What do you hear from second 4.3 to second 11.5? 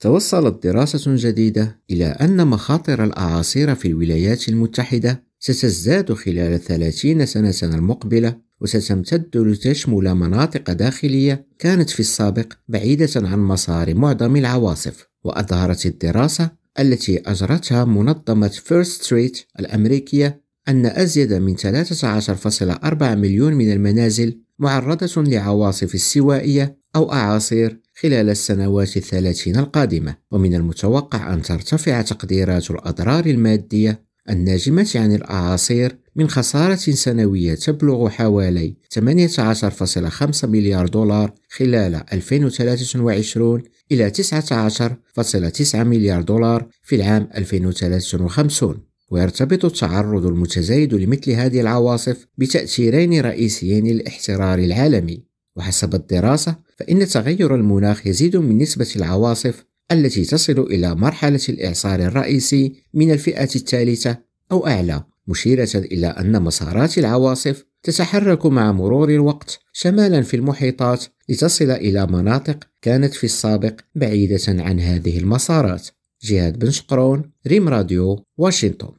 المتحدة ستزداد خلال 30 سنة المقبلة وستمتد لتشمل مناطق داخلية